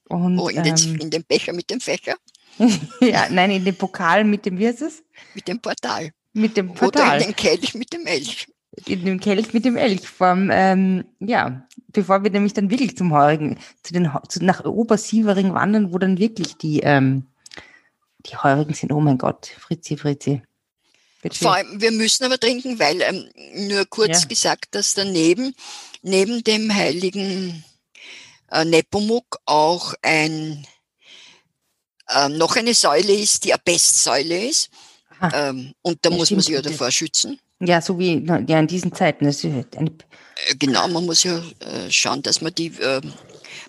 Und, 0.06 0.40
oh, 0.40 0.50
in, 0.50 0.64
den, 0.64 0.76
ähm, 0.76 0.96
in 0.96 1.12
den 1.12 1.24
Becher 1.24 1.54
mit 1.54 1.70
dem 1.70 1.80
Fächer? 1.80 2.16
ja, 3.00 3.30
nein, 3.30 3.52
in 3.52 3.66
den 3.66 3.76
Pokal 3.76 4.24
mit 4.24 4.48
dem, 4.48 4.58
wie 4.58 4.68
heißt 4.68 4.82
es? 4.82 5.04
Mit 5.36 5.48
dem 5.48 5.60
Portal. 5.60 6.10
Mit 6.34 6.58
dem 6.58 6.74
Portal. 6.74 7.06
Oder 7.06 7.18
in 7.18 7.24
den 7.26 7.36
Kelch 7.36 7.76
mit 7.76 7.94
dem 7.94 8.08
Elch. 8.08 8.48
In 8.88 9.06
dem 9.06 9.20
Kelch 9.20 9.54
mit 9.54 9.64
dem 9.64 9.78
Elch. 9.78 10.10
Vom, 10.10 10.50
ähm, 10.52 11.06
ja, 11.20 11.68
bevor 11.90 12.24
wir 12.24 12.32
nämlich 12.32 12.54
dann 12.54 12.72
wirklich 12.72 12.98
zum 12.98 13.14
Heurigen, 13.14 13.60
zu 13.84 13.94
den, 13.94 14.10
zu, 14.28 14.44
nach 14.44 14.66
Obersievering 14.66 15.54
wandern, 15.54 15.94
wo 15.94 16.00
dann 16.00 16.18
wirklich 16.18 16.58
die, 16.58 16.80
ähm, 16.80 17.28
die 18.26 18.38
Heurigen 18.38 18.74
sind. 18.74 18.92
Oh 18.92 19.00
mein 19.00 19.20
Gott, 19.20 19.46
Fritzi, 19.46 19.98
Fritzi. 19.98 20.42
Bitte. 21.22 21.38
Vor 21.38 21.54
allem, 21.54 21.82
wir 21.82 21.92
müssen 21.92 22.24
aber 22.24 22.40
trinken, 22.40 22.80
weil 22.80 23.02
ähm, 23.02 23.30
nur 23.68 23.86
kurz 23.86 24.22
ja. 24.22 24.28
gesagt, 24.28 24.68
dass 24.72 24.94
daneben, 24.94 25.54
neben 26.02 26.44
dem 26.44 26.74
heiligen 26.74 27.64
äh, 28.52 28.64
Nepomuk 28.64 29.40
auch 29.46 29.94
ein, 30.02 30.66
äh, 32.08 32.30
noch 32.30 32.56
eine 32.56 32.74
Säule 32.74 33.14
ist, 33.14 33.44
die 33.44 33.54
eine 33.54 33.62
Pestsäule 33.64 34.48
ist. 34.48 34.70
Ähm, 35.34 35.74
und 35.82 35.98
da 36.04 36.10
ja, 36.10 36.16
muss 36.16 36.32
man 36.32 36.40
sich 36.40 36.54
ja 36.54 36.62
davor 36.62 36.92
schützen. 36.92 37.40
Ja, 37.60 37.82
so 37.82 38.00
wie 38.00 38.26
ja, 38.26 38.38
in 38.38 38.68
diesen 38.68 38.94
Zeiten. 38.94 39.26
Das 39.26 39.44
ist 39.44 39.46
eine 39.46 39.66
äh, 39.78 40.56
genau, 40.58 40.88
man 40.88 41.06
muss 41.06 41.24
ja 41.24 41.38
äh, 41.60 41.92
schauen, 41.92 42.22
dass 42.24 42.40
man 42.40 42.56
die 42.56 42.68
äh, 42.68 43.02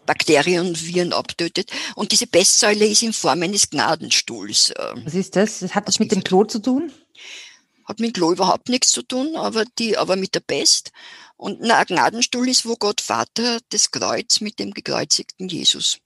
Bakterien 0.06 0.68
und 0.68 0.86
Viren 0.86 1.12
abtötet. 1.12 1.70
Und 1.96 2.12
diese 2.12 2.26
Pestsäule 2.26 2.86
ist 2.86 3.02
in 3.02 3.12
Form 3.12 3.42
eines 3.42 3.68
Gnadenstuhls. 3.70 4.70
Äh, 4.70 4.94
Was 5.04 5.14
ist 5.14 5.34
das 5.34 5.62
hat 5.74 5.88
das 5.88 5.98
mit 5.98 6.12
dem 6.12 6.22
Klo 6.22 6.44
zu 6.44 6.60
tun? 6.60 6.92
Hat 7.90 8.00
mit 8.00 8.14
Klo 8.14 8.32
überhaupt 8.32 8.68
nichts 8.68 8.90
zu 8.90 9.02
tun, 9.02 9.36
aber, 9.36 9.64
die, 9.78 9.98
aber 9.98 10.16
mit 10.16 10.34
der 10.34 10.40
Pest. 10.40 10.92
Und 11.36 11.62
ein 11.62 11.86
Gnadenstuhl 11.86 12.48
ist, 12.48 12.66
wo 12.66 12.76
Gott 12.76 13.00
Vater 13.00 13.60
das 13.70 13.90
Kreuz 13.90 14.40
mit 14.40 14.58
dem 14.58 14.72
gekreuzigten 14.72 15.48
Jesus 15.48 15.98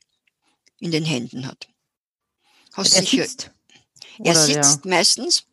in 0.81 0.91
den 0.91 1.05
Händen 1.05 1.47
hat. 1.47 1.69
Hast 2.73 2.95
er 2.95 3.03
sicher, 3.03 3.27
sitzt? 3.27 3.51
Er 4.23 4.35
sitzt 4.35 4.85
ja. 4.85 4.91
meistens. 4.91 5.45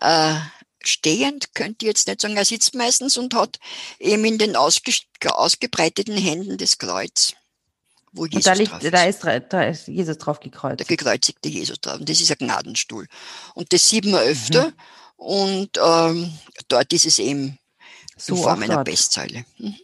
Äh, 0.00 0.36
stehend 0.82 1.54
könnte 1.54 1.84
ich 1.84 1.88
jetzt 1.88 2.06
nicht 2.06 2.20
sagen, 2.20 2.36
er 2.36 2.44
sitzt 2.44 2.74
meistens 2.74 3.16
und 3.16 3.34
hat 3.34 3.58
eben 3.98 4.24
in 4.24 4.38
den 4.38 4.56
ausge, 4.56 4.92
ausgebreiteten 5.26 6.16
Händen 6.16 6.56
das 6.56 6.78
Kreuz. 6.78 7.34
Wo 8.12 8.26
Jesus 8.26 8.36
und 8.36 8.46
da, 8.46 8.52
liegt, 8.54 8.94
da, 8.94 9.04
ist, 9.04 9.24
da 9.24 9.62
ist 9.64 9.86
Jesus 9.86 10.18
drauf 10.18 10.40
gekreuzt. 10.40 10.80
Der 10.80 10.86
gekreuzigte 10.86 11.48
Jesus 11.48 11.80
drauf. 11.80 12.00
Und 12.00 12.08
das 12.08 12.20
ist 12.20 12.30
ein 12.30 12.38
Gnadenstuhl. 12.38 13.06
Und 13.54 13.72
das 13.72 13.88
sieht 13.88 14.04
man 14.04 14.20
öfter. 14.20 14.68
Mhm. 14.68 14.74
Und 15.20 15.78
ähm, 15.84 16.32
dort 16.68 16.92
ist 16.94 17.04
es 17.04 17.18
eben 17.18 17.58
so 18.16 18.36
in 18.36 18.42
Form 18.42 18.62
einer 18.62 18.82
Bestsäule. 18.84 19.44
Mhm. 19.58 19.74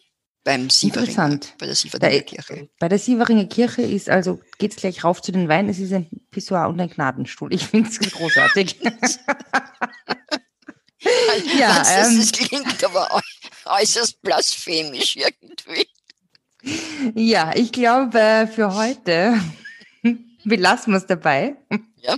Beim 0.44 0.70
Sieveringer, 0.70 1.40
bei 1.58 1.66
der 1.66 1.74
Sieveringer 1.74 2.22
Kirche. 2.22 2.70
Bei 2.78 2.88
der 2.88 2.98
Sieveringer 2.98 3.44
Kirche 3.44 3.82
ist 3.82 4.08
also, 4.08 4.40
geht 4.56 4.70
es 4.70 4.78
gleich 4.78 5.04
rauf 5.04 5.20
zu 5.20 5.32
den 5.32 5.50
Weinen, 5.50 5.68
es 5.68 5.78
ist 5.78 5.92
ein 5.92 6.08
Pissoir 6.30 6.68
und 6.68 6.80
ein 6.80 6.88
Gnadenstuhl. 6.88 7.52
Ich 7.52 7.66
finde 7.66 7.90
es 7.90 7.98
großartig. 8.12 8.80
ja, 11.58 11.80
Was, 11.80 11.90
ähm, 11.90 12.18
das 12.18 12.32
klingt 12.32 12.82
aber 12.82 13.20
äußerst 13.66 14.22
blasphemisch 14.22 15.16
irgendwie. 15.16 15.86
Ja, 17.14 17.52
ich 17.54 17.72
glaube, 17.72 18.48
für 18.54 18.74
heute 18.74 19.38
wir 20.46 20.96
es 20.96 21.06
dabei. 21.06 21.56
Ja. 22.00 22.14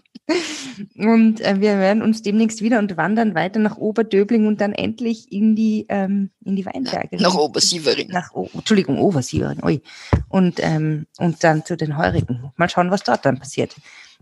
Und 0.97 1.41
äh, 1.41 1.61
wir 1.61 1.79
werden 1.79 2.03
uns 2.03 2.23
demnächst 2.23 2.61
wieder 2.61 2.79
und 2.79 2.97
wandern 2.99 3.35
weiter 3.35 3.59
nach 3.59 3.79
Oberdöbling 3.79 4.47
und 4.47 4.61
dann 4.61 4.75
endlich 4.75 5.33
in 5.33 5.57
die, 5.57 5.87
ähm, 5.89 6.31
in 6.45 6.57
die 6.57 6.67
Weinberge. 6.67 7.17
Nach 7.17 7.35
Obersievering. 7.35 8.09
Nach, 8.09 8.31
oh, 8.35 8.49
Entschuldigung, 8.53 8.99
Obersievering. 8.99 9.65
Ui. 9.65 9.83
Und, 10.29 10.61
ähm, 10.61 11.07
und 11.17 11.43
dann 11.43 11.65
zu 11.65 11.77
den 11.77 11.97
Heurigen. 11.97 12.53
Mal 12.57 12.69
schauen, 12.69 12.91
was 12.91 13.03
dort 13.03 13.25
dann 13.25 13.39
passiert. 13.39 13.75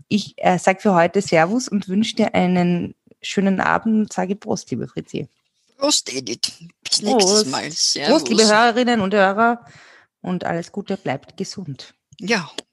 Ich 0.07 0.35
äh, 0.37 0.57
sage 0.57 0.79
für 0.79 0.95
heute 0.95 1.21
Servus 1.21 1.67
und 1.67 1.89
wünsche 1.89 2.15
dir 2.15 2.33
einen 2.33 2.95
schönen 3.21 3.59
Abend 3.59 3.93
und 3.95 4.13
sage 4.13 4.35
Prost, 4.35 4.71
liebe 4.71 4.87
Fritzi. 4.87 5.27
Prost, 5.77 6.13
Edith. 6.13 6.53
Bis 6.81 7.01
nächstes 7.01 7.45
Mal. 7.47 7.69
Servus. 7.71 8.09
Prost, 8.09 8.29
liebe 8.29 8.47
Hörerinnen 8.47 9.01
und 9.01 9.13
Hörer. 9.13 9.65
Und 10.21 10.45
alles 10.45 10.71
Gute, 10.71 10.95
bleibt 10.95 11.35
gesund. 11.35 11.93
Ja, 12.19 12.49